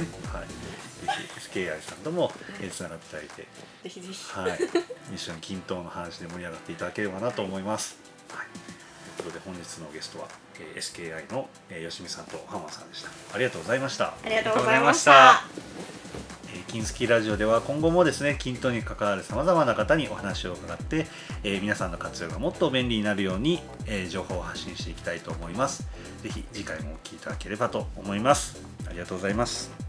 [1.41, 2.31] ひ SKI さんとも
[2.71, 3.47] つながっていただいて、
[3.83, 4.59] ぜひぜひはい、
[5.15, 7.97] 一緒に均等の話で盛り上がっていただければなと思います。
[8.29, 8.47] はい、
[9.17, 10.27] ということで本日のゲストは、
[10.59, 13.09] えー SKI の、えー、吉見さんと浜さんでした。
[13.33, 14.13] ありがとうございました。
[14.23, 15.43] ありがとうございました
[16.75, 21.07] 金スキラジオでは今後もですね均等に関わるさまざまな方にお話を伺って、
[21.45, 25.87] えー皆さんの活用がもっと便利になるように、えー情報を発信していきたいと思います。
[26.21, 28.61] 是非次回もお聴きいただければと思います。
[28.89, 29.84] ありがとうございます。